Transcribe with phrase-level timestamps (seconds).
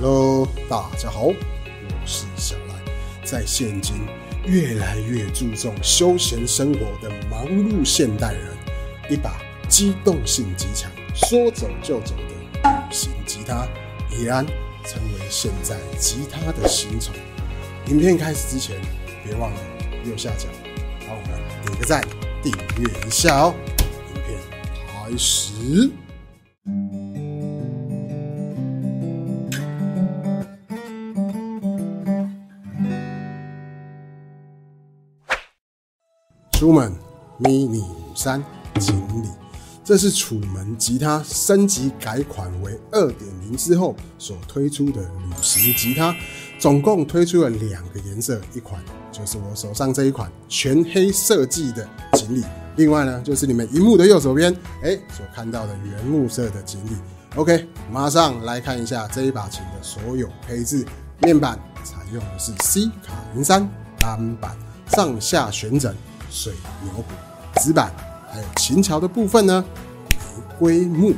[0.00, 1.34] Hello，大家好，我
[2.06, 3.24] 是小赖。
[3.24, 3.96] 在现今
[4.46, 8.56] 越来越注重休闲生活的忙碌现代人，
[9.10, 13.66] 一把机动性极强、说走就走的旅行吉他，
[14.16, 14.46] 已然
[14.84, 17.12] 成为现在吉他的新宠。
[17.88, 18.76] 影片开始之前，
[19.24, 19.60] 别忘了
[20.04, 20.46] 右下角
[21.08, 22.00] 帮我们点个赞、
[22.40, 23.54] 订阅一下哦。
[24.14, 24.38] 影片
[24.86, 25.90] 开始。
[36.58, 36.92] 出门
[37.40, 38.44] mini 五三
[38.80, 39.28] 锦鲤，
[39.84, 46.12] 这是楚门吉他升级改款为二点零之后所推出的旅行吉他，
[46.58, 52.44] 总共推出了两个颜色，一款就是我手上这一款全黑设计的锦鲤，
[52.74, 56.96] 另外呢就是你们荧幕的右手边哎所看到的原木色的锦鲤。
[57.36, 60.84] OK，马上来看一下这一把琴的所有配置，
[61.22, 63.70] 面板采用的是 C 卡云杉
[64.00, 64.56] 单板，
[64.88, 65.94] 上下旋枕。
[66.30, 67.04] 水牛骨、
[67.60, 67.92] 纸板，
[68.30, 69.64] 还有琴桥的部分呢，
[70.10, 70.16] 玫
[70.58, 71.14] 瑰木。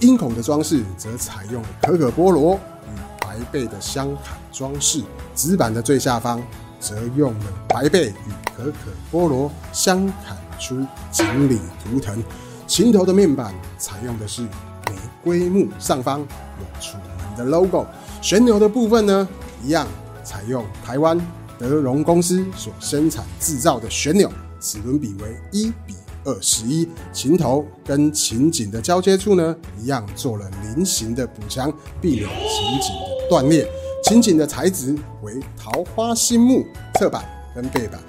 [0.00, 5.02] 音孔的装饰则采用可可波罗与白贝的相砍装饰。
[5.34, 6.42] 纸板的最下方
[6.80, 12.22] 则用了白贝与可可波罗相砍出锦鲤图腾。
[12.66, 17.86] 琴头的面板采用的是玫瑰木，上方有楚门的 logo。
[18.22, 19.28] 旋钮的部分呢，
[19.62, 19.86] 一样
[20.24, 21.20] 采用台湾
[21.58, 24.32] 德荣公司所生产制造的旋钮。
[24.60, 25.94] 齿轮比为一比
[26.24, 33.66] 二十一，琴头跟琴颈的交接处呢，一样做了菱形的补强，避免琴颈的断裂。
[34.04, 36.64] 琴颈的材质为桃花心木，
[36.98, 38.00] 侧板跟背板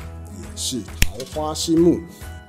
[0.41, 1.99] 也是桃花心木。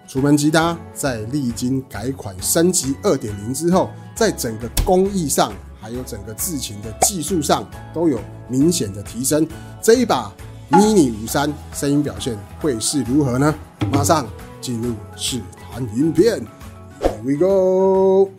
[0.08, 9.46] 楚门吉他在历经改款升级二点零之后，在整个工艺上，还有整个制琴的技术上，都有明显的提升。
[9.80, 10.32] 这一把。
[10.70, 13.54] mini 五三声音表现会是如何呢？
[13.90, 14.26] 马上
[14.60, 15.40] 进入试
[15.72, 16.46] 弹影片
[17.00, 18.30] ，Here we go。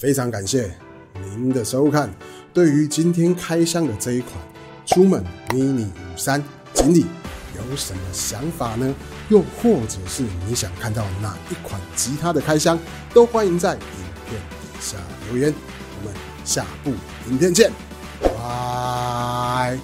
[0.00, 0.74] 非常感谢
[1.36, 2.08] 您的收看。
[2.54, 4.32] 对于今天开箱的这一款
[4.86, 6.42] 出门 mini 五三
[6.72, 7.04] 锦鲤，
[7.54, 8.94] 有什么想法呢？
[9.28, 12.78] 又或者是你想看到哪一款吉他的开箱，
[13.12, 13.80] 都欢迎在影
[14.26, 14.96] 片底下
[15.28, 15.52] 留言。
[16.00, 16.14] 我们
[16.46, 16.94] 下部
[17.28, 17.70] 影片见，
[18.22, 19.78] 拜。